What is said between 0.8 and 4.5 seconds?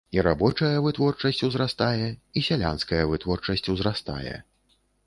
вытворчасць узрастае, і сялянская вытворчасць узрастае.